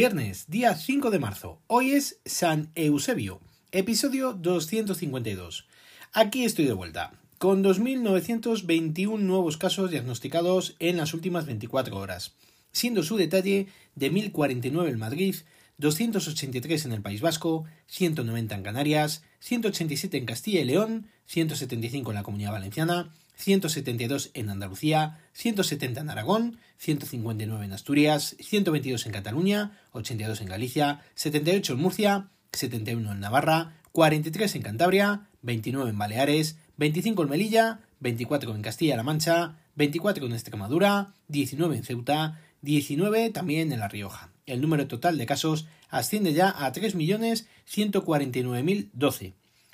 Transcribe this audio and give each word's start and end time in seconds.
Viernes, 0.00 0.46
día 0.48 0.74
5 0.74 1.10
de 1.10 1.18
marzo. 1.18 1.60
Hoy 1.66 1.90
es 1.90 2.20
San 2.24 2.70
Eusebio, 2.74 3.42
episodio 3.70 4.32
252. 4.32 5.66
Aquí 6.14 6.46
estoy 6.46 6.64
de 6.64 6.72
vuelta, 6.72 7.12
con 7.36 7.62
2.921 7.62 9.18
nuevos 9.18 9.58
casos 9.58 9.90
diagnosticados 9.90 10.74
en 10.78 10.96
las 10.96 11.12
últimas 11.12 11.44
24 11.44 11.98
horas, 11.98 12.32
siendo 12.72 13.02
su 13.02 13.18
detalle 13.18 13.66
de 13.94 14.10
1.049 14.10 14.88
en 14.88 14.98
Madrid, 14.98 15.34
283 15.76 16.86
en 16.86 16.92
el 16.92 17.02
País 17.02 17.20
Vasco, 17.20 17.66
190 17.88 18.54
en 18.54 18.62
Canarias, 18.62 19.22
187 19.40 20.16
en 20.16 20.24
Castilla 20.24 20.62
y 20.62 20.64
León, 20.64 21.08
175 21.26 22.10
en 22.10 22.14
la 22.14 22.22
Comunidad 22.22 22.52
Valenciana, 22.52 23.12
172 23.36 24.30
en 24.34 24.50
Andalucía, 24.50 25.20
170 25.32 26.00
en 26.00 26.10
Aragón, 26.10 26.58
159 26.78 27.64
en 27.64 27.72
Asturias, 27.72 28.34
122 28.40 29.06
en 29.06 29.12
Cataluña, 29.12 29.78
82 29.92 30.40
en 30.40 30.48
Galicia, 30.48 31.02
78 31.14 31.74
en 31.74 31.78
Murcia, 31.78 32.30
71 32.52 33.12
en 33.12 33.20
Navarra, 33.20 33.76
43 33.92 34.56
en 34.56 34.62
Cantabria, 34.62 35.28
29 35.42 35.90
en 35.90 35.98
Baleares, 35.98 36.56
25 36.76 37.22
en 37.22 37.28
Melilla, 37.28 37.80
24 38.00 38.52
en 38.54 38.62
Castilla-La 38.62 39.02
Mancha, 39.02 39.58
24 39.74 40.26
en 40.26 40.32
Extremadura, 40.32 41.14
19 41.28 41.76
en 41.76 41.84
Ceuta, 41.84 42.40
19 42.62 43.30
también 43.30 43.72
en 43.72 43.80
La 43.80 43.88
Rioja. 43.88 44.30
El 44.46 44.60
número 44.60 44.86
total 44.86 45.18
de 45.18 45.26
casos 45.26 45.66
asciende 45.88 46.32
ya 46.32 46.48
a 46.48 46.72
3.149.012. 46.72 49.32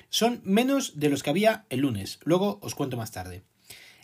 Son 0.09 0.41
menos 0.43 0.99
de 0.99 1.09
los 1.09 1.23
que 1.23 1.29
había 1.29 1.65
el 1.69 1.79
lunes, 1.81 2.19
luego 2.23 2.59
os 2.61 2.75
cuento 2.75 2.97
más 2.97 3.11
tarde. 3.11 3.43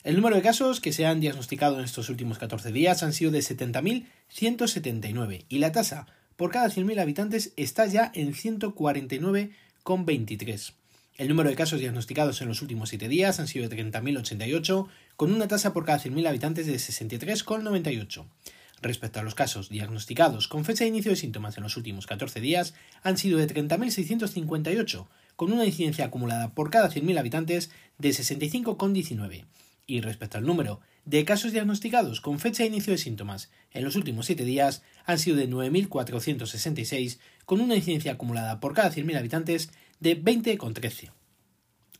El 0.03 0.15
número 0.15 0.35
de 0.35 0.41
casos 0.41 0.81
que 0.81 0.91
se 0.91 1.05
han 1.05 1.21
diagnosticado 1.21 1.79
en 1.79 1.85
estos 1.85 2.09
últimos 2.09 2.37
14 2.37 2.73
días 2.73 3.03
han 3.03 3.13
sido 3.13 3.31
de 3.31 3.39
70.179 3.39 5.45
y 5.47 5.59
la 5.59 5.71
tasa 5.71 6.07
por 6.35 6.51
cada 6.51 6.67
100.000 6.67 6.99
habitantes 6.99 7.53
está 7.55 7.85
ya 7.85 8.11
en 8.13 8.33
149,23. 8.33 10.73
El 11.15 11.29
número 11.29 11.49
de 11.49 11.55
casos 11.55 11.79
diagnosticados 11.79 12.41
en 12.41 12.47
los 12.47 12.61
últimos 12.61 12.89
7 12.89 13.07
días 13.07 13.39
han 13.39 13.47
sido 13.47 13.69
de 13.69 13.77
30.088, 13.77 14.87
con 15.15 15.31
una 15.31 15.47
tasa 15.47 15.71
por 15.71 15.85
cada 15.85 15.99
100.000 15.99 16.27
habitantes 16.27 16.65
de 16.65 16.75
63,98. 16.75 18.25
Respecto 18.81 19.19
a 19.19 19.23
los 19.23 19.35
casos 19.35 19.69
diagnosticados 19.69 20.47
con 20.49 20.65
fecha 20.65 20.83
de 20.83 20.89
inicio 20.89 21.11
de 21.11 21.15
síntomas 21.15 21.55
en 21.55 21.63
los 21.63 21.77
últimos 21.77 22.07
14 22.07 22.41
días, 22.41 22.73
han 23.03 23.17
sido 23.17 23.37
de 23.37 23.47
30.658, 23.47 25.07
con 25.43 25.51
una 25.51 25.65
incidencia 25.65 26.05
acumulada 26.05 26.53
por 26.53 26.69
cada 26.69 26.89
100.000 26.89 27.19
habitantes 27.19 27.69
de 27.97 28.11
65,19 28.11 29.43
y 29.85 29.99
respecto 29.99 30.37
al 30.37 30.45
número 30.45 30.79
de 31.03 31.25
casos 31.25 31.51
diagnosticados 31.51 32.21
con 32.21 32.39
fecha 32.39 32.63
de 32.63 32.69
inicio 32.69 32.93
de 32.93 32.97
síntomas 32.97 33.51
en 33.71 33.83
los 33.83 33.97
últimos 33.97 34.27
7 34.27 34.45
días 34.45 34.83
han 35.03 35.19
sido 35.19 35.35
de 35.35 35.49
9.466 35.49 37.19
con 37.43 37.59
una 37.59 37.75
incidencia 37.75 38.13
acumulada 38.13 38.61
por 38.61 38.73
cada 38.73 38.89
100.000 38.89 39.17
habitantes 39.17 39.69
de 39.99 40.17
20,13. 40.17 41.11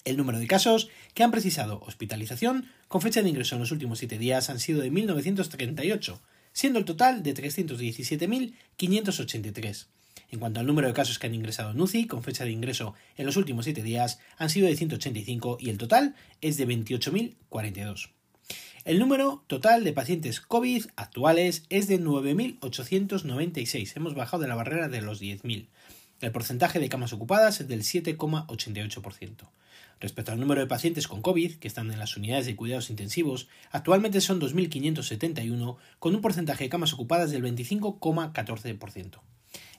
El 0.05 0.15
número 0.15 0.39
de 0.39 0.47
casos 0.47 0.89
que 1.13 1.23
han 1.23 1.31
precisado 1.31 1.81
hospitalización 1.85 2.69
con 2.87 3.01
fecha 3.01 3.21
de 3.21 3.27
ingreso 3.27 3.55
en 3.55 3.61
los 3.61 3.73
últimos 3.73 3.99
7 3.99 4.17
días 4.19 4.49
han 4.49 4.61
sido 4.61 4.79
de 4.79 4.89
1.938, 4.89 6.17
siendo 6.53 6.79
el 6.79 6.85
total 6.85 7.23
de 7.23 7.33
317.583. 7.33 9.87
En 10.31 10.39
cuanto 10.39 10.59
al 10.59 10.65
número 10.65 10.87
de 10.87 10.93
casos 10.93 11.19
que 11.19 11.27
han 11.27 11.35
ingresado 11.35 11.71
en 11.71 11.81
UCI, 11.81 12.07
con 12.07 12.23
fecha 12.23 12.43
de 12.43 12.51
ingreso 12.51 12.95
en 13.17 13.25
los 13.25 13.37
últimos 13.37 13.65
7 13.65 13.83
días, 13.83 14.19
han 14.37 14.49
sido 14.49 14.67
de 14.67 14.75
185 14.75 15.57
y 15.59 15.69
el 15.69 15.77
total 15.77 16.15
es 16.41 16.57
de 16.57 16.67
28.042. 16.67 18.09
El 18.85 18.99
número 18.99 19.43
total 19.47 19.83
de 19.83 19.93
pacientes 19.93 20.41
COVID 20.41 20.87
actuales 20.97 21.63
es 21.69 21.87
de 21.87 22.01
9.896. 22.01 23.95
Hemos 23.95 24.13
bajado 24.13 24.43
de 24.43 24.49
la 24.49 24.55
barrera 24.55 24.89
de 24.89 25.01
los 25.01 25.21
10.000. 25.21 25.67
El 26.19 26.31
porcentaje 26.31 26.79
de 26.79 26.89
camas 26.89 27.13
ocupadas 27.13 27.61
es 27.61 27.67
del 27.67 27.83
7,88%. 27.83 29.49
Respecto 29.99 30.31
al 30.33 30.39
número 30.39 30.59
de 30.59 30.67
pacientes 30.67 31.07
con 31.07 31.21
COVID 31.21 31.55
que 31.55 31.67
están 31.67 31.91
en 31.91 31.99
las 31.99 32.17
unidades 32.17 32.45
de 32.45 32.57
cuidados 32.57 32.89
intensivos, 32.89 33.47
actualmente 33.71 34.19
son 34.19 34.41
2.571, 34.41 35.77
con 35.99 36.15
un 36.15 36.21
porcentaje 36.21 36.65
de 36.65 36.69
camas 36.69 36.91
ocupadas 36.91 37.31
del 37.31 37.43
25,14%. 37.43 39.21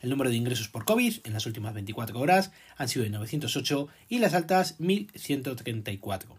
El 0.04 0.10
número 0.10 0.28
de 0.28 0.36
ingresos 0.36 0.68
por 0.68 0.84
COVID 0.84 1.20
en 1.24 1.32
las 1.32 1.46
últimas 1.46 1.72
24 1.72 2.20
horas 2.20 2.50
han 2.76 2.90
sido 2.90 3.04
de 3.04 3.10
908 3.10 3.88
y 4.10 4.18
las 4.18 4.34
altas 4.34 4.78
1134. 4.78 6.38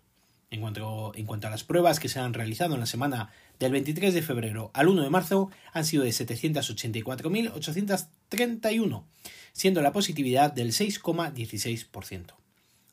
En 0.52 0.62
cuanto, 0.62 1.48
a 1.48 1.50
las 1.50 1.64
pruebas 1.64 2.00
que 2.00 2.08
se 2.08 2.20
han 2.20 2.36
realizado 2.36 2.75
en 2.75 2.80
la 2.80 2.86
semana 2.86 3.31
del 3.58 3.72
23 3.72 4.14
de 4.14 4.22
febrero 4.22 4.70
al 4.75 4.88
1 4.88 5.02
de 5.02 5.09
marzo, 5.09 5.50
han 5.74 5.84
sido 5.84 6.04
de 6.04 6.12
784.831, 6.12 9.04
siendo 9.52 9.81
la 9.81 9.92
positividad 9.92 10.54
del 10.54 10.72
6,16%. 10.72 12.36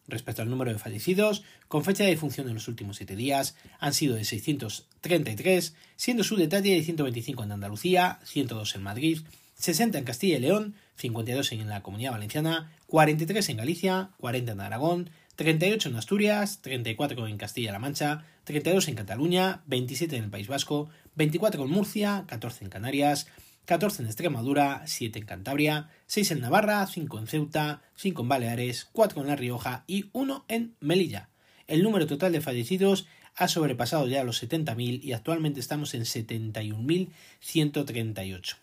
Respecto 0.09 0.41
al 0.41 0.49
número 0.49 0.73
de 0.73 0.79
fallecidos, 0.79 1.45
con 1.69 1.85
fecha 1.85 2.05
de 2.05 2.11
defunción 2.11 2.49
en 2.49 2.55
los 2.55 2.67
últimos 2.67 2.97
7 2.97 3.15
días, 3.15 3.57
han 3.79 3.93
sido 3.93 4.17
de 4.17 4.25
633, 4.25 5.75
siendo 5.97 6.25
su 6.25 6.37
detalle 6.37 6.75
de 6.75 6.83
125 6.83 7.45
en 7.45 7.53
Andalucía, 7.53 8.21
102 8.25 8.75
en 8.75 8.83
Madrid, 8.83 9.19
60 9.63 9.97
en 9.97 10.05
Castilla 10.05 10.39
y 10.39 10.41
León, 10.41 10.75
52 10.97 11.53
en 11.53 11.69
la 11.69 11.85
Comunidad 11.85 12.11
Valenciana, 12.11 12.73
43 12.89 13.49
en 13.49 13.59
Galicia, 13.59 14.11
40 14.19 14.51
en 14.51 14.61
Aragón, 14.61 15.11
38 15.37 15.89
en 15.89 15.95
Asturias, 15.95 16.63
34 16.63 17.29
en 17.29 17.39
Castilla-La 17.39 17.79
Mancha, 17.79 18.25
32 18.43 18.89
en 18.89 18.97
Cataluña, 18.97 19.63
27 19.67 20.17
en 20.17 20.25
el 20.25 20.31
País 20.31 20.49
Vasco, 20.49 20.91
24 21.15 21.63
en 21.63 21.71
Murcia, 21.71 22.25
14 22.27 22.65
en 22.65 22.71
Canarias, 22.71 23.29
14 23.67 24.03
en 24.03 24.09
Extremadura, 24.09 24.83
7 24.85 25.21
en 25.21 25.27
Cantabria, 25.27 25.91
6 26.09 26.33
en 26.33 26.41
Navarra, 26.41 26.85
5 26.85 27.21
en 27.21 27.29
Ceuta, 27.29 27.83
5 27.95 28.23
en 28.23 28.29
Baleares, 28.29 28.89
4 28.91 29.21
en 29.21 29.29
La 29.29 29.37
Rioja 29.37 29.85
y 29.87 30.11
1 30.13 30.45
en 30.49 30.75
Melilla. 30.81 31.29
El 31.69 31.85
número 31.85 32.09
total 32.09 32.33
de 32.33 32.41
fallecidos 32.41 33.07
ha 33.37 33.47
sobrepasado 33.47 34.09
ya 34.09 34.25
los 34.25 34.43
70.000 34.43 35.05
y 35.05 35.13
actualmente 35.13 35.61
estamos 35.61 35.95
en 35.95 36.03
71.138. 36.03 38.62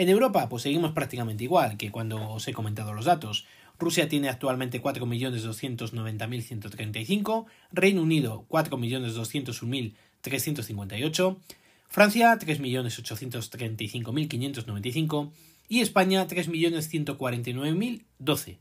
En 0.00 0.08
Europa, 0.08 0.48
pues 0.48 0.62
seguimos 0.62 0.92
prácticamente 0.92 1.44
igual 1.44 1.76
que 1.76 1.90
cuando 1.90 2.30
os 2.30 2.48
he 2.48 2.54
comentado 2.54 2.94
los 2.94 3.04
datos. 3.04 3.44
Rusia 3.78 4.08
tiene 4.08 4.30
actualmente 4.30 4.80
4.290.135, 4.80 7.44
Reino 7.70 8.00
Unido 8.00 8.46
4.201.358, 8.48 11.36
Francia 11.86 12.38
3.835.595 12.38 15.32
y 15.68 15.80
España 15.80 16.26
3.149.012. 16.26 18.56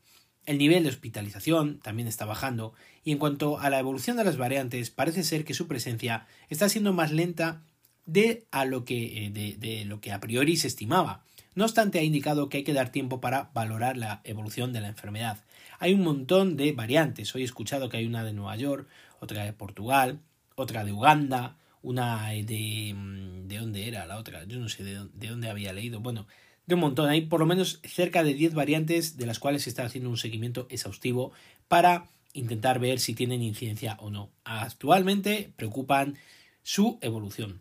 El 0.46 0.56
nivel 0.56 0.84
de 0.84 0.88
hospitalización 0.88 1.78
también 1.80 2.08
está 2.08 2.24
bajando 2.24 2.72
y 3.04 3.12
en 3.12 3.18
cuanto 3.18 3.58
a 3.58 3.68
la 3.68 3.78
evolución 3.78 4.16
de 4.16 4.24
las 4.24 4.38
variantes 4.38 4.88
parece 4.88 5.22
ser 5.24 5.44
que 5.44 5.52
su 5.52 5.68
presencia 5.68 6.26
está 6.48 6.70
siendo 6.70 6.94
más 6.94 7.12
lenta 7.12 7.64
de, 8.06 8.46
a 8.50 8.64
lo 8.64 8.86
que, 8.86 9.26
eh, 9.26 9.30
de, 9.30 9.56
de 9.58 9.84
lo 9.84 10.00
que 10.00 10.10
a 10.10 10.20
priori 10.20 10.56
se 10.56 10.68
estimaba, 10.68 11.22
No 11.54 11.64
obstante, 11.64 11.98
ha 11.98 12.02
indicado 12.02 12.48
que 12.48 12.56
hay 12.56 12.64
que 12.64 12.72
dar 12.72 12.88
tiempo 12.88 13.20
para 13.20 13.50
valorar 13.52 13.98
la 13.98 14.22
evolución 14.24 14.72
de 14.72 14.80
la 14.80 14.88
enfermedad. 14.88 15.44
Hay 15.82 15.94
un 15.94 16.02
montón 16.02 16.56
de 16.56 16.70
variantes. 16.70 17.34
Hoy 17.34 17.42
he 17.42 17.44
escuchado 17.44 17.88
que 17.88 17.96
hay 17.96 18.06
una 18.06 18.22
de 18.22 18.32
Nueva 18.32 18.54
York, 18.54 18.86
otra 19.18 19.44
de 19.44 19.52
Portugal, 19.52 20.20
otra 20.54 20.84
de 20.84 20.92
Uganda, 20.92 21.56
una 21.82 22.28
de... 22.28 22.94
Mm, 22.94 23.48
¿De 23.48 23.58
dónde 23.58 23.88
era 23.88 24.06
la 24.06 24.16
otra? 24.16 24.44
Yo 24.44 24.60
no 24.60 24.68
sé 24.68 24.84
de 24.84 25.28
dónde, 25.28 25.50
había 25.50 25.72
leído. 25.72 25.98
Bueno, 25.98 26.28
de 26.66 26.76
un 26.76 26.82
montón. 26.82 27.10
Hay 27.10 27.22
por 27.22 27.40
lo 27.40 27.46
menos 27.46 27.80
cerca 27.82 28.22
de 28.22 28.32
10 28.32 28.54
variantes 28.54 29.16
de 29.16 29.26
las 29.26 29.40
cuales 29.40 29.64
se 29.64 29.70
está 29.70 29.84
haciendo 29.84 30.08
un 30.08 30.18
seguimiento 30.18 30.68
exhaustivo 30.70 31.32
para 31.66 32.06
intentar 32.32 32.78
ver 32.78 33.00
si 33.00 33.12
tienen 33.14 33.42
incidencia 33.42 33.96
o 33.98 34.08
no. 34.08 34.30
Actualmente 34.44 35.52
preocupan 35.56 36.16
su 36.62 37.00
evolución. 37.00 37.60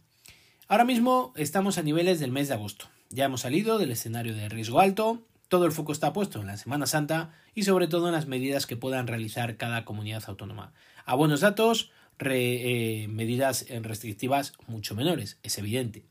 Ahora 0.68 0.86
mismo 0.86 1.34
estamos 1.38 1.80
a 1.80 1.82
niveles 1.82 2.20
del 2.20 2.32
mes 2.32 2.50
de 2.50 2.54
agosto. 2.54 2.86
Ya 3.10 3.26
hemos 3.26 3.42
salido 3.42 3.80
del 3.80 3.90
escenario 3.90 4.36
de 4.36 4.48
riesgo 4.48 4.80
alto, 4.80 5.24
todo 5.52 5.66
el 5.66 5.74
foco 5.74 5.92
está 5.92 6.14
puesto 6.14 6.40
en 6.40 6.48
la 6.48 6.56
Semana 6.56 6.86
Santa 6.88 7.34
y 7.54 7.64
sobre 7.64 7.90
todo 7.90 8.08
en 8.08 8.14
las 8.14 8.26
medidas 8.26 8.66
que 8.66 8.78
puedan 8.78 9.06
realizar 9.06 9.58
cada 9.58 9.84
comunidad 9.84 10.24
autónoma. 10.28 10.72
A 11.04 11.14
buenos 11.14 11.42
datos, 11.42 11.92
eh, 12.22 13.08
medidas 13.10 13.66
restrictivas 13.82 14.54
mucho 14.68 14.96
menores, 14.96 15.40
es 15.44 15.58
evidente. 15.58 16.06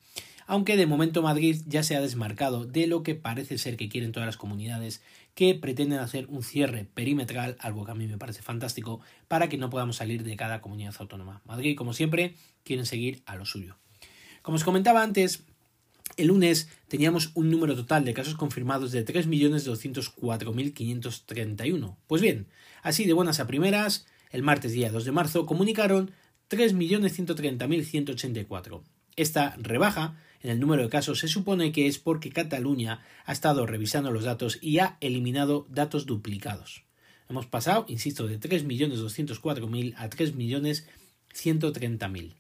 Aunque 0.47 0.77
de 0.77 0.85
momento 0.85 1.23
Madrid 1.23 1.63
ya 1.67 1.83
se 1.83 1.97
ha 1.97 2.03
desmarcado 2.03 2.67
de 2.67 2.87
lo 2.87 3.03
que 3.03 3.15
parece 3.15 3.57
ser 3.57 3.79
que 3.79 3.89
quieren 3.89 4.13
todas 4.13 4.27
las 4.27 4.37
comunidades 4.37 5.01
que 5.35 5.55
pretenden 5.55 6.01
hacer 6.01 6.27
un 6.27 6.43
cierre 6.43 6.85
perimetral, 6.93 7.57
algo 7.61 7.87
que 7.87 7.93
a 7.93 7.95
mí 7.95 8.07
me 8.07 8.19
parece 8.19 8.43
fantástico, 8.43 9.01
para 9.27 9.49
que 9.49 9.57
no 9.57 9.71
podamos 9.71 9.97
salir 9.97 10.23
de 10.23 10.37
cada 10.37 10.61
comunidad 10.61 10.95
autónoma. 10.99 11.41
Madrid, 11.47 11.79
como 11.79 11.95
siempre, 11.95 12.35
quieren 12.63 12.85
seguir 12.85 13.23
a 13.25 13.37
lo 13.37 13.47
suyo. 13.47 13.79
Como 14.43 14.57
os 14.57 14.65
comentaba 14.65 15.03
antes, 15.03 15.45
el 16.17 16.29
lunes 16.29 16.69
teníamos 16.89 17.33
un 17.35 17.51
número 17.51 17.77
total 17.77 18.05
de 18.05 18.15
casos 18.15 18.35
confirmados 18.35 18.93
de 18.93 19.05
3.204.531. 19.05 21.97
Pues 22.07 22.23
bien, 22.23 22.47
así 22.83 23.05
de 23.05 23.13
buenas 23.13 23.41
a 23.41 23.47
primeras, 23.47 24.07
el 24.31 24.43
martes 24.43 24.73
día 24.73 24.91
2 24.91 25.05
de 25.05 25.13
marzo 25.13 25.45
comunicaron 25.47 26.13
3.130.184. 26.51 28.83
Esta 29.17 29.57
rebaja 29.59 30.17
en 30.43 30.51
el 30.51 30.61
número 30.61 30.83
de 30.83 30.89
casos 30.89 31.19
se 31.19 31.29
supone 31.29 31.71
que 31.73 31.87
es 31.87 31.99
porque 31.99 32.31
Cataluña 32.31 33.05
ha 33.25 33.33
estado 33.33 33.67
revisando 33.67 34.11
los 34.11 34.25
datos 34.25 34.59
y 34.63 34.79
ha 34.79 34.97
eliminado 35.01 35.67
datos 35.69 36.07
duplicados. 36.07 36.85
Hemos 37.29 37.45
pasado, 37.47 37.85
insisto, 37.89 38.27
de 38.27 38.41
3.204.000 38.41 39.95
a 39.97 40.09
3.130.000. 40.09 42.35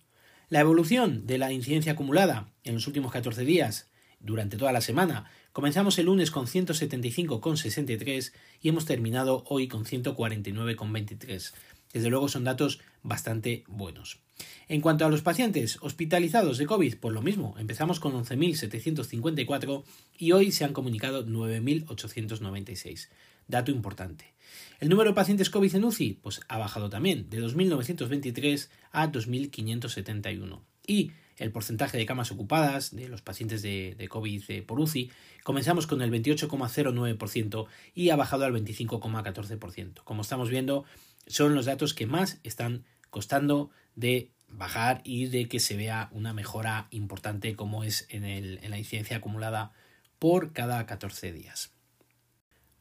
La 0.50 0.58
evolución 0.58 1.29
de 1.29 1.38
la 1.38 1.52
incidencia 1.52 1.93
acumulada 1.93 2.52
en 2.64 2.75
los 2.75 2.88
últimos 2.88 3.12
14 3.12 3.44
días 3.44 3.88
durante 4.19 4.56
toda 4.56 4.73
la 4.73 4.81
semana. 4.81 5.31
Comenzamos 5.52 5.97
el 6.00 6.06
lunes 6.06 6.32
con 6.32 6.49
175,63 6.49 8.32
y 8.61 8.69
hemos 8.69 8.85
terminado 8.85 9.44
hoy 9.47 9.69
con 9.69 9.85
149,23. 9.85 11.52
Desde 11.92 12.10
luego 12.10 12.28
son 12.28 12.44
datos 12.44 12.81
bastante 13.02 13.64
buenos. 13.66 14.20
En 14.69 14.81
cuanto 14.81 15.04
a 15.04 15.10
los 15.10 15.22
pacientes 15.22 15.78
hospitalizados 15.81 16.58
de 16.58 16.66
COVID, 16.66 16.96
pues 16.98 17.14
lo 17.14 17.22
mismo, 17.22 17.54
empezamos 17.58 18.00
con 18.00 18.12
11.754 18.12 19.82
y 20.16 20.32
hoy 20.32 20.52
se 20.52 20.64
han 20.64 20.72
comunicado 20.72 21.26
9.896. 21.26 23.08
Dato 23.48 23.72
importante. 23.72 24.32
El 24.78 24.88
número 24.88 25.10
de 25.10 25.14
pacientes 25.14 25.50
COVID 25.50 25.75
en 25.75 25.84
UCI 25.84 26.19
pues 26.22 26.40
ha 26.48 26.58
bajado 26.58 26.88
también, 26.88 27.28
de 27.28 27.42
2.923 27.42 28.69
a 28.92 29.10
2.571. 29.10 30.60
Y 30.87 31.12
el 31.37 31.52
porcentaje 31.52 31.96
de 31.96 32.06
camas 32.06 32.31
ocupadas 32.31 32.94
de 32.94 33.08
los 33.08 33.22
pacientes 33.22 33.62
de, 33.62 33.94
de 33.96 34.08
COVID 34.08 34.42
eh, 34.48 34.62
por 34.62 34.78
UCI, 34.78 35.10
comenzamos 35.42 35.87
con 35.87 36.02
el 36.02 36.10
28,09% 36.12 37.66
y 37.94 38.10
ha 38.10 38.16
bajado 38.16 38.44
al 38.44 38.52
25,14%. 38.52 40.02
Como 40.04 40.22
estamos 40.22 40.50
viendo, 40.50 40.84
son 41.26 41.55
los 41.55 41.67
datos 41.67 41.94
que 41.94 42.06
más 42.06 42.38
están 42.43 42.84
costando 43.11 43.70
de 43.94 44.31
bajar 44.49 45.00
y 45.05 45.26
de 45.26 45.49
que 45.49 45.61
se 45.61 45.76
vea 45.76 46.08
una 46.12 46.32
mejora 46.32 46.88
importante 46.90 47.55
como 47.56 47.84
es 47.84 48.06
en, 48.08 48.25
en 48.25 48.70
la 48.70 48.78
incidencia 48.78 49.19
acumulada 49.19 49.72
por 50.19 50.52
cada 50.52 50.84
14 50.87 51.32
días. 51.32 51.72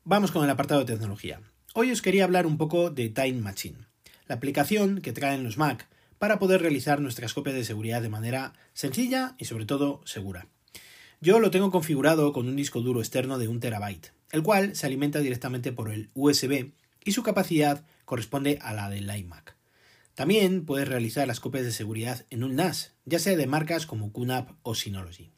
Vamos 0.03 0.31
con 0.31 0.43
el 0.43 0.49
apartado 0.49 0.81
de 0.81 0.93
tecnología. 0.93 1.41
Hoy 1.73 1.91
os 1.91 2.01
quería 2.01 2.23
hablar 2.23 2.47
un 2.47 2.57
poco 2.57 2.89
de 2.89 3.09
Time 3.09 3.41
Machine, 3.41 3.85
la 4.27 4.35
aplicación 4.35 5.01
que 5.01 5.13
traen 5.13 5.43
los 5.43 5.57
Mac 5.57 5.87
para 6.17 6.37
poder 6.37 6.61
realizar 6.61 6.99
nuestras 6.99 7.33
copias 7.33 7.55
de 7.55 7.63
seguridad 7.63 8.01
de 8.01 8.09
manera 8.09 8.53
sencilla 8.73 9.35
y 9.37 9.45
sobre 9.45 9.65
todo 9.65 10.01
segura. 10.05 10.47
Yo 11.21 11.39
lo 11.39 11.51
tengo 11.51 11.71
configurado 11.71 12.33
con 12.33 12.47
un 12.47 12.55
disco 12.55 12.81
duro 12.81 12.99
externo 12.99 13.37
de 13.37 13.47
1 13.47 13.59
terabyte, 13.59 14.13
el 14.31 14.43
cual 14.43 14.75
se 14.75 14.85
alimenta 14.85 15.19
directamente 15.19 15.71
por 15.71 15.91
el 15.91 16.09
USB 16.13 16.71
y 17.03 17.11
su 17.11 17.23
capacidad 17.23 17.85
corresponde 18.09 18.57
a 18.63 18.73
la 18.73 18.89
del 18.89 19.15
iMac. 19.15 19.55
También 20.15 20.65
puedes 20.65 20.87
realizar 20.87 21.27
las 21.27 21.39
copias 21.39 21.63
de 21.63 21.71
seguridad 21.71 22.25
en 22.31 22.43
un 22.43 22.55
NAS, 22.55 22.95
ya 23.05 23.19
sea 23.19 23.37
de 23.37 23.45
marcas 23.45 23.85
como 23.85 24.11
QNAP 24.11 24.49
o 24.63 24.73
Synology. 24.73 25.29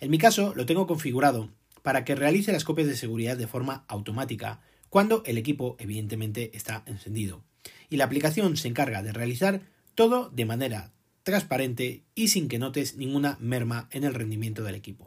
En 0.00 0.10
mi 0.10 0.16
caso 0.16 0.54
lo 0.56 0.64
tengo 0.64 0.86
configurado 0.86 1.50
para 1.82 2.06
que 2.06 2.14
realice 2.14 2.52
las 2.52 2.64
copias 2.64 2.88
de 2.88 2.96
seguridad 2.96 3.36
de 3.36 3.46
forma 3.46 3.84
automática 3.86 4.62
cuando 4.88 5.22
el 5.26 5.36
equipo 5.36 5.76
evidentemente 5.78 6.56
está 6.56 6.84
encendido. 6.86 7.44
Y 7.90 7.98
la 7.98 8.04
aplicación 8.04 8.56
se 8.56 8.68
encarga 8.68 9.02
de 9.02 9.12
realizar 9.12 9.60
todo 9.94 10.30
de 10.30 10.46
manera 10.46 10.94
transparente 11.22 12.04
y 12.14 12.28
sin 12.28 12.48
que 12.48 12.58
notes 12.58 12.96
ninguna 12.96 13.36
merma 13.40 13.90
en 13.92 14.04
el 14.04 14.14
rendimiento 14.14 14.64
del 14.64 14.74
equipo. 14.74 15.06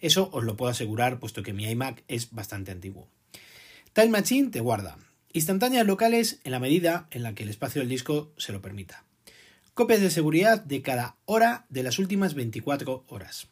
Eso 0.00 0.28
os 0.32 0.42
lo 0.42 0.56
puedo 0.56 0.72
asegurar 0.72 1.20
puesto 1.20 1.44
que 1.44 1.52
mi 1.52 1.70
iMac 1.70 2.02
es 2.08 2.32
bastante 2.32 2.72
antiguo. 2.72 3.06
Time 3.92 4.08
Machine 4.08 4.50
te 4.50 4.58
guarda 4.58 4.98
Instantáneas 5.34 5.86
locales 5.86 6.40
en 6.44 6.52
la 6.52 6.60
medida 6.60 7.08
en 7.10 7.22
la 7.22 7.34
que 7.34 7.44
el 7.44 7.48
espacio 7.48 7.80
del 7.80 7.88
disco 7.88 8.32
se 8.36 8.52
lo 8.52 8.60
permita. 8.60 9.06
Copias 9.72 10.02
de 10.02 10.10
seguridad 10.10 10.62
de 10.62 10.82
cada 10.82 11.16
hora 11.24 11.64
de 11.70 11.82
las 11.82 11.98
últimas 11.98 12.34
24 12.34 13.06
horas. 13.08 13.48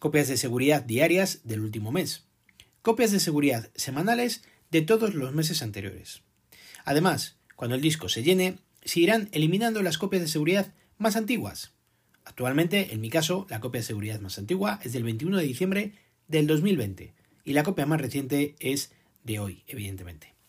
Copias 0.00 0.26
de 0.26 0.36
seguridad 0.36 0.82
diarias 0.82 1.42
del 1.44 1.60
último 1.60 1.92
mes. 1.92 2.24
Copias 2.82 3.12
de 3.12 3.20
seguridad 3.20 3.70
semanales 3.76 4.42
de 4.72 4.82
todos 4.82 5.14
los 5.14 5.32
meses 5.32 5.62
anteriores. 5.62 6.22
Además, 6.84 7.36
cuando 7.54 7.76
el 7.76 7.82
disco 7.82 8.08
se 8.08 8.24
llene, 8.24 8.58
se 8.84 8.98
irán 8.98 9.28
eliminando 9.30 9.82
las 9.82 9.98
copias 9.98 10.22
de 10.22 10.28
seguridad 10.28 10.74
más 10.98 11.14
antiguas. 11.14 11.74
Actualmente, 12.24 12.92
en 12.92 13.00
mi 13.00 13.08
caso, 13.08 13.46
la 13.50 13.60
copia 13.60 13.82
de 13.82 13.86
seguridad 13.86 14.18
más 14.18 14.36
antigua 14.38 14.80
es 14.82 14.92
del 14.92 15.04
21 15.04 15.36
de 15.36 15.44
diciembre 15.44 15.92
del 16.26 16.48
2020 16.48 17.14
y 17.44 17.52
la 17.52 17.62
copia 17.62 17.86
más 17.86 18.00
reciente 18.00 18.56
es 18.58 18.90
de 19.22 19.38
hoy, 19.38 19.62
evidentemente. 19.68 20.39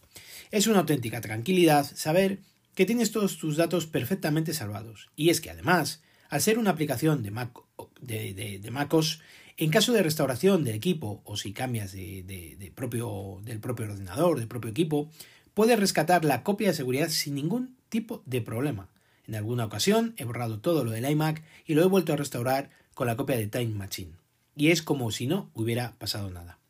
Es 0.51 0.67
una 0.67 0.79
auténtica 0.79 1.21
tranquilidad 1.21 1.89
saber 1.95 2.39
que 2.75 2.85
tienes 2.85 3.11
todos 3.11 3.37
tus 3.37 3.55
datos 3.55 3.87
perfectamente 3.87 4.53
salvados. 4.53 5.09
Y 5.15 5.29
es 5.29 5.39
que 5.39 5.49
además, 5.49 6.03
al 6.29 6.41
ser 6.41 6.59
una 6.59 6.71
aplicación 6.71 7.23
de, 7.23 7.31
Mac, 7.31 7.57
de, 8.01 8.69
MacOS, 8.69 9.21
en 9.55 9.71
caso 9.71 9.93
de 9.93 10.03
restauración 10.03 10.65
del 10.65 10.75
equipo 10.75 11.21
o 11.23 11.37
si 11.37 11.53
cambias 11.53 11.93
de, 11.93 12.71
propio, 12.75 13.39
del 13.43 13.61
propio 13.61 13.85
ordenador, 13.85 14.39
del 14.39 14.49
propio 14.49 14.71
equipo, 14.71 15.09
puedes 15.53 15.79
rescatar 15.79 16.25
la 16.25 16.43
copia 16.43 16.67
de 16.67 16.73
seguridad 16.73 17.09
sin 17.09 17.35
ningún 17.35 17.77
tipo 17.87 18.21
de 18.25 18.41
problema. 18.41 18.89
En 19.27 19.35
alguna 19.35 19.65
ocasión 19.65 20.15
he 20.17 20.25
borrado 20.25 20.59
todo 20.59 20.83
lo 20.83 20.91
del 20.91 21.09
iMac 21.09 21.43
y 21.65 21.75
lo 21.75 21.83
he 21.83 21.87
vuelto 21.87 22.11
a 22.11 22.17
restaurar 22.17 22.71
con 22.93 23.07
la 23.07 23.15
copia 23.15 23.37
de 23.37 23.47
Time 23.47 23.75
Machine. 23.75 24.11
Y 24.57 24.71
es 24.71 24.81
como 24.81 25.11
si 25.11 25.27
no 25.27 25.49
hubiera 25.53 25.93
pasado 25.93 26.29
nada. 26.29 26.60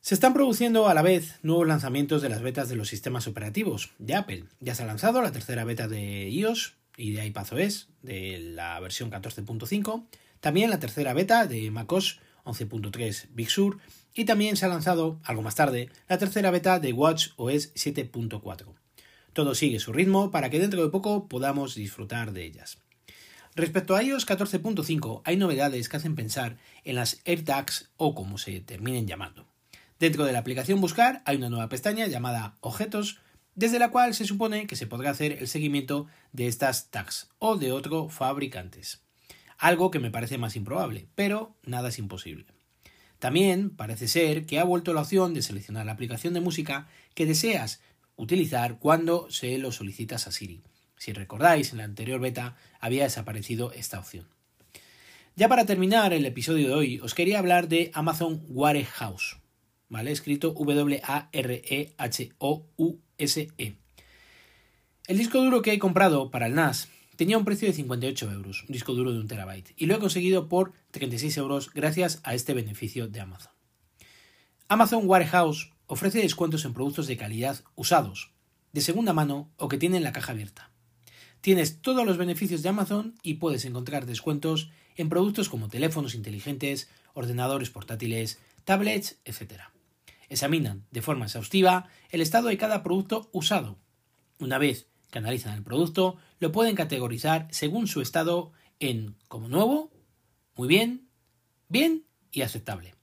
Se 0.00 0.14
están 0.14 0.32
produciendo 0.32 0.88
a 0.88 0.94
la 0.94 1.02
vez 1.02 1.38
nuevos 1.42 1.66
lanzamientos 1.66 2.22
de 2.22 2.28
las 2.28 2.40
betas 2.40 2.68
de 2.68 2.76
los 2.76 2.88
sistemas 2.88 3.26
operativos 3.26 3.90
de 3.98 4.14
Apple. 4.14 4.44
Ya 4.60 4.74
se 4.74 4.84
ha 4.84 4.86
lanzado 4.86 5.20
la 5.20 5.32
tercera 5.32 5.64
beta 5.64 5.88
de 5.88 6.28
iOS 6.30 6.76
y 6.96 7.12
de 7.12 7.26
iPadOS 7.26 7.88
de 8.02 8.38
la 8.38 8.78
versión 8.80 9.10
14.5, 9.10 10.06
también 10.40 10.70
la 10.70 10.78
tercera 10.78 11.12
beta 11.14 11.46
de 11.46 11.70
macOS 11.70 12.20
11.3 12.44 13.26
Big 13.34 13.50
Sur 13.50 13.78
y 14.14 14.24
también 14.24 14.56
se 14.56 14.66
ha 14.66 14.68
lanzado, 14.68 15.20
algo 15.24 15.42
más 15.42 15.56
tarde, 15.56 15.90
la 16.08 16.16
tercera 16.16 16.50
beta 16.50 16.78
de 16.80 16.92
WatchOS 16.92 17.74
7.4. 17.74 18.66
Todo 19.32 19.54
sigue 19.54 19.80
su 19.80 19.92
ritmo 19.92 20.30
para 20.30 20.48
que 20.48 20.58
dentro 20.58 20.82
de 20.82 20.90
poco 20.90 21.28
podamos 21.28 21.74
disfrutar 21.74 22.32
de 22.32 22.44
ellas. 22.44 22.78
Respecto 23.54 23.96
a 23.96 24.02
iOS 24.02 24.26
14.5 24.26 25.22
hay 25.24 25.36
novedades 25.36 25.88
que 25.88 25.96
hacen 25.96 26.14
pensar 26.14 26.56
en 26.84 26.94
las 26.94 27.20
AirTags 27.26 27.90
o 27.96 28.14
como 28.14 28.38
se 28.38 28.60
terminen 28.60 29.06
llamando. 29.06 29.47
Dentro 29.98 30.24
de 30.24 30.32
la 30.32 30.38
aplicación 30.38 30.80
Buscar 30.80 31.22
hay 31.24 31.36
una 31.36 31.50
nueva 31.50 31.68
pestaña 31.68 32.06
llamada 32.06 32.56
Objetos, 32.60 33.18
desde 33.56 33.80
la 33.80 33.90
cual 33.90 34.14
se 34.14 34.26
supone 34.26 34.68
que 34.68 34.76
se 34.76 34.86
podrá 34.86 35.10
hacer 35.10 35.32
el 35.32 35.48
seguimiento 35.48 36.06
de 36.32 36.46
estas 36.46 36.90
tags 36.90 37.30
o 37.40 37.56
de 37.56 37.72
otros 37.72 38.12
fabricantes. 38.12 39.02
Algo 39.58 39.90
que 39.90 39.98
me 39.98 40.12
parece 40.12 40.38
más 40.38 40.54
improbable, 40.54 41.08
pero 41.16 41.56
nada 41.64 41.88
es 41.88 41.98
imposible. 41.98 42.46
También 43.18 43.70
parece 43.70 44.06
ser 44.06 44.46
que 44.46 44.60
ha 44.60 44.64
vuelto 44.64 44.94
la 44.94 45.00
opción 45.00 45.34
de 45.34 45.42
seleccionar 45.42 45.86
la 45.86 45.92
aplicación 45.92 46.32
de 46.32 46.40
música 46.40 46.86
que 47.14 47.26
deseas 47.26 47.80
utilizar 48.14 48.78
cuando 48.78 49.28
se 49.32 49.58
lo 49.58 49.72
solicitas 49.72 50.28
a 50.28 50.32
Siri. 50.32 50.62
Si 50.96 51.12
recordáis, 51.12 51.72
en 51.72 51.78
la 51.78 51.84
anterior 51.84 52.20
beta 52.20 52.56
había 52.78 53.02
desaparecido 53.02 53.72
esta 53.72 53.98
opción. 53.98 54.28
Ya 55.34 55.48
para 55.48 55.66
terminar 55.66 56.12
el 56.12 56.24
episodio 56.24 56.68
de 56.68 56.74
hoy, 56.74 57.00
os 57.00 57.14
quería 57.14 57.40
hablar 57.40 57.66
de 57.66 57.90
Amazon 57.94 58.44
Warehouse, 58.48 59.38
Escrito 60.06 60.52
W-A-R-E-H-O-U-S-E. 60.52 61.28
-E. 63.58 63.76
El 65.06 65.18
disco 65.18 65.42
duro 65.42 65.62
que 65.62 65.72
he 65.72 65.78
comprado 65.78 66.30
para 66.30 66.46
el 66.46 66.54
NAS 66.54 66.88
tenía 67.16 67.38
un 67.38 67.44
precio 67.44 67.66
de 67.66 67.74
58 67.74 68.30
euros, 68.30 68.62
un 68.62 68.72
disco 68.72 68.94
duro 68.94 69.12
de 69.12 69.18
un 69.18 69.26
terabyte, 69.26 69.72
y 69.76 69.86
lo 69.86 69.94
he 69.94 69.98
conseguido 69.98 70.48
por 70.48 70.72
36 70.92 71.36
euros 71.38 71.72
gracias 71.72 72.20
a 72.22 72.34
este 72.34 72.54
beneficio 72.54 73.08
de 73.08 73.20
Amazon. 73.20 73.52
Amazon 74.68 75.02
Warehouse 75.04 75.72
ofrece 75.86 76.20
descuentos 76.20 76.64
en 76.66 76.74
productos 76.74 77.06
de 77.06 77.16
calidad 77.16 77.64
usados, 77.74 78.32
de 78.72 78.82
segunda 78.82 79.14
mano 79.14 79.50
o 79.56 79.68
que 79.68 79.78
tienen 79.78 80.04
la 80.04 80.12
caja 80.12 80.32
abierta. 80.32 80.70
Tienes 81.40 81.80
todos 81.80 82.04
los 82.04 82.18
beneficios 82.18 82.62
de 82.62 82.68
Amazon 82.68 83.14
y 83.22 83.34
puedes 83.34 83.64
encontrar 83.64 84.04
descuentos 84.04 84.70
en 84.96 85.08
productos 85.08 85.48
como 85.48 85.68
teléfonos 85.68 86.14
inteligentes, 86.14 86.90
ordenadores 87.14 87.70
portátiles, 87.70 88.38
tablets, 88.64 89.18
etc. 89.24 89.62
Examinan 90.28 90.86
de 90.90 91.02
forma 91.02 91.26
exhaustiva 91.26 91.88
el 92.10 92.20
estado 92.20 92.48
de 92.48 92.58
cada 92.58 92.82
producto 92.82 93.30
usado. 93.32 93.78
Una 94.38 94.58
vez 94.58 94.88
que 95.10 95.18
analizan 95.18 95.56
el 95.56 95.62
producto, 95.62 96.16
lo 96.38 96.52
pueden 96.52 96.76
categorizar 96.76 97.48
según 97.50 97.86
su 97.86 98.00
estado 98.00 98.52
en 98.80 99.16
como 99.28 99.48
nuevo, 99.48 99.90
muy 100.54 100.68
bien, 100.68 101.08
bien 101.68 102.04
y 102.30 102.42
aceptable. 102.42 102.94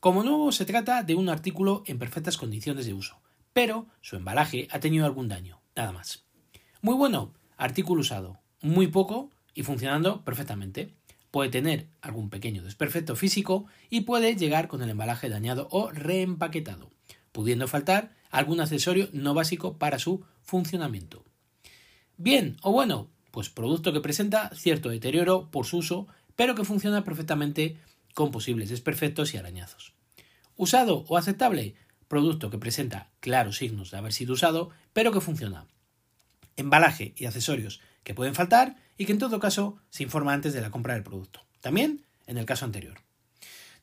Como 0.00 0.22
nuevo 0.22 0.52
se 0.52 0.64
trata 0.64 1.02
de 1.02 1.14
un 1.14 1.28
artículo 1.28 1.82
en 1.86 1.98
perfectas 1.98 2.36
condiciones 2.36 2.86
de 2.86 2.94
uso, 2.94 3.20
pero 3.52 3.86
su 4.00 4.16
embalaje 4.16 4.68
ha 4.70 4.80
tenido 4.80 5.06
algún 5.06 5.28
daño, 5.28 5.60
nada 5.74 5.92
más. 5.92 6.24
Muy 6.80 6.94
bueno, 6.94 7.34
artículo 7.56 8.02
usado, 8.02 8.38
muy 8.60 8.86
poco 8.86 9.30
y 9.54 9.64
funcionando 9.64 10.24
perfectamente. 10.24 10.94
Puede 11.38 11.50
tener 11.50 11.86
algún 12.00 12.30
pequeño 12.30 12.64
desperfecto 12.64 13.14
físico 13.14 13.66
y 13.90 14.00
puede 14.00 14.34
llegar 14.34 14.66
con 14.66 14.82
el 14.82 14.90
embalaje 14.90 15.28
dañado 15.28 15.68
o 15.70 15.88
reempaquetado, 15.92 16.90
pudiendo 17.30 17.68
faltar 17.68 18.12
algún 18.28 18.58
accesorio 18.58 19.08
no 19.12 19.34
básico 19.34 19.78
para 19.78 20.00
su 20.00 20.24
funcionamiento. 20.42 21.24
Bien 22.16 22.56
o 22.60 22.72
bueno, 22.72 23.08
pues 23.30 23.50
producto 23.50 23.92
que 23.92 24.00
presenta 24.00 24.50
cierto 24.52 24.88
deterioro 24.88 25.48
por 25.52 25.64
su 25.64 25.76
uso, 25.76 26.08
pero 26.34 26.56
que 26.56 26.64
funciona 26.64 27.04
perfectamente 27.04 27.78
con 28.14 28.32
posibles 28.32 28.70
desperfectos 28.70 29.32
y 29.32 29.36
arañazos. 29.36 29.94
Usado 30.56 31.04
o 31.06 31.16
aceptable, 31.16 31.76
producto 32.08 32.50
que 32.50 32.58
presenta 32.58 33.12
claros 33.20 33.58
signos 33.58 33.92
de 33.92 33.98
haber 33.98 34.12
sido 34.12 34.32
usado, 34.32 34.70
pero 34.92 35.12
que 35.12 35.20
funciona. 35.20 35.68
Embalaje 36.56 37.14
y 37.16 37.26
accesorios 37.26 37.80
que 38.08 38.14
pueden 38.14 38.34
faltar 38.34 38.74
y 38.96 39.04
que 39.04 39.12
en 39.12 39.18
todo 39.18 39.38
caso 39.38 39.76
se 39.90 40.02
informa 40.02 40.32
antes 40.32 40.54
de 40.54 40.62
la 40.62 40.70
compra 40.70 40.94
del 40.94 41.02
producto. 41.02 41.44
También 41.60 42.06
en 42.26 42.38
el 42.38 42.46
caso 42.46 42.64
anterior. 42.64 43.02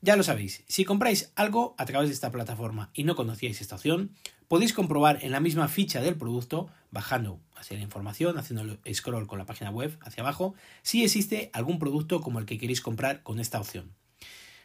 Ya 0.01 0.15
lo 0.15 0.23
sabéis, 0.23 0.63
si 0.67 0.83
compráis 0.83 1.31
algo 1.35 1.75
a 1.77 1.85
través 1.85 2.09
de 2.09 2.15
esta 2.15 2.31
plataforma 2.31 2.89
y 2.95 3.03
no 3.03 3.15
conocíais 3.15 3.61
esta 3.61 3.75
opción, 3.75 4.15
podéis 4.47 4.73
comprobar 4.73 5.19
en 5.23 5.31
la 5.31 5.41
misma 5.41 5.67
ficha 5.67 6.01
del 6.01 6.15
producto, 6.15 6.71
bajando 6.89 7.39
hacia 7.55 7.77
la 7.77 7.83
información, 7.83 8.39
haciendo 8.39 8.79
scroll 8.91 9.27
con 9.27 9.37
la 9.37 9.45
página 9.45 9.69
web 9.69 9.95
hacia 10.01 10.23
abajo, 10.23 10.55
si 10.81 11.03
existe 11.03 11.51
algún 11.53 11.77
producto 11.77 12.19
como 12.21 12.39
el 12.39 12.47
que 12.47 12.57
queréis 12.57 12.81
comprar 12.81 13.21
con 13.21 13.39
esta 13.39 13.59
opción. 13.59 13.93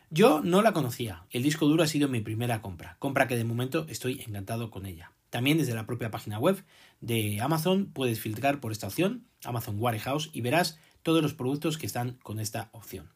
Yo 0.09 0.41
no 0.41 0.63
la 0.63 0.73
conocía, 0.73 1.27
el 1.33 1.43
disco 1.43 1.67
duro 1.67 1.83
ha 1.83 1.87
sido 1.87 2.09
mi 2.09 2.21
primera 2.23 2.63
compra, 2.63 2.97
compra 2.99 3.29
que 3.29 3.37
de 3.37 3.45
momento 3.45 3.85
estoy 3.91 4.23
encantado 4.27 4.71
con 4.71 4.87
ella. 4.87 5.13
También 5.31 5.59
desde 5.59 5.75
la 5.75 5.87
propia 5.87 6.11
página 6.11 6.39
web 6.39 6.63
de 7.01 7.41
Amazon 7.41 7.91
puedes 7.93 8.21
filtrar 8.21 8.61
por 8.61 8.73
esta 8.73 8.89
opción, 8.89 9.27
Amazon 9.45 9.77
Warehouse, 9.79 10.31
y 10.33 10.41
verás 10.41 10.79
todos 11.03 11.23
los 11.23 11.35
productos 11.35 11.79
que 11.79 11.87
están 11.87 12.19
con 12.23 12.41
esta 12.41 12.69
opción. 12.73 13.09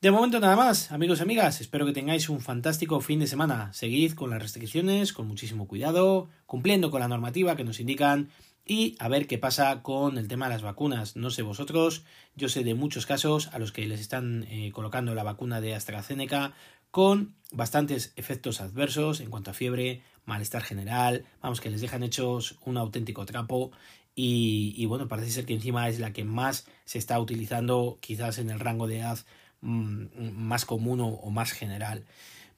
De 0.00 0.10
momento 0.10 0.40
nada 0.40 0.56
más, 0.56 0.92
amigos 0.92 1.18
y 1.18 1.22
amigas, 1.22 1.60
espero 1.60 1.84
que 1.84 1.92
tengáis 1.92 2.30
un 2.30 2.40
fantástico 2.40 3.02
fin 3.02 3.20
de 3.20 3.26
semana. 3.26 3.70
Seguid 3.74 4.14
con 4.14 4.30
las 4.30 4.40
restricciones, 4.40 5.12
con 5.12 5.28
muchísimo 5.28 5.68
cuidado, 5.68 6.30
cumpliendo 6.46 6.90
con 6.90 7.00
la 7.00 7.08
normativa 7.08 7.54
que 7.54 7.64
nos 7.64 7.80
indican 7.80 8.30
y 8.64 8.96
a 8.98 9.08
ver 9.08 9.26
qué 9.26 9.36
pasa 9.36 9.82
con 9.82 10.16
el 10.16 10.26
tema 10.26 10.46
de 10.46 10.54
las 10.54 10.62
vacunas. 10.62 11.16
No 11.16 11.28
sé 11.28 11.42
vosotros, 11.42 12.04
yo 12.34 12.48
sé 12.48 12.64
de 12.64 12.74
muchos 12.74 13.04
casos 13.04 13.48
a 13.48 13.58
los 13.58 13.72
que 13.72 13.86
les 13.86 14.00
están 14.00 14.44
eh, 14.44 14.70
colocando 14.72 15.14
la 15.14 15.22
vacuna 15.22 15.60
de 15.60 15.74
AstraZeneca 15.74 16.54
con 16.90 17.34
bastantes 17.52 18.14
efectos 18.16 18.62
adversos 18.62 19.20
en 19.20 19.28
cuanto 19.28 19.50
a 19.50 19.54
fiebre, 19.54 20.02
malestar 20.24 20.62
general, 20.62 21.24
vamos 21.42 21.60
que 21.60 21.70
les 21.70 21.80
dejan 21.80 22.02
hechos 22.02 22.58
un 22.64 22.76
auténtico 22.76 23.26
trapo 23.26 23.72
y, 24.14 24.84
bueno, 24.84 25.08
parece 25.08 25.30
ser 25.30 25.46
que 25.46 25.54
encima 25.54 25.88
es 25.88 25.98
la 25.98 26.12
que 26.12 26.24
más 26.24 26.66
se 26.84 26.98
está 26.98 27.18
utilizando 27.18 27.98
quizás 28.02 28.38
en 28.38 28.50
el 28.50 28.60
rango 28.60 28.86
de 28.86 28.98
edad 28.98 29.18
Mm, 29.62 30.06
más 30.32 30.64
común 30.64 31.00
o, 31.00 31.30
más 31.30 31.52
general. 31.52 32.04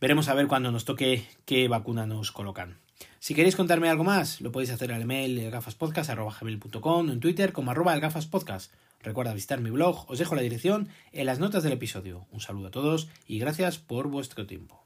Veremos 0.00 0.28
a 0.28 0.35
ver 0.35 0.47
cuando 0.47 0.71
nos 0.71 0.85
toque 0.85 1.26
qué 1.45 1.69
vacuna 1.69 2.07
nos 2.07 2.33
colocan. 2.33 2.78
Si 3.19 3.35
queréis 3.35 3.57
contarme 3.57 3.88
algo 3.88 4.04
más, 4.04 4.40
lo 4.40 4.52
podéis 4.52 4.71
hacer 4.71 4.92
al 4.92 5.02
email 5.02 5.50
gafaspodcast.com 5.50 7.09
o 7.09 7.12
en 7.12 7.21
Twitter 7.21 7.52
como 7.52 7.71
arroba 7.71 7.99
gafaspodcast. 7.99 8.73
Recuerda 9.00 9.35
visitar 9.35 9.61
mi 9.61 9.71
blog, 9.71 10.09
os 10.09 10.19
dejo 10.19 10.37
la 10.37 10.42
dirección 10.42 10.88
en 11.11 11.26
las 11.26 11.40
notas 11.40 11.64
del 11.64 11.73
episodio. 11.73 12.26
Un 12.31 12.40
saludo 12.40 12.69
a 12.69 12.71
todos 12.71 13.09
y 13.26 13.40
gracias 13.40 13.78
por 13.78 14.09
vuestro 14.09 14.47
tiempo. 14.47 14.82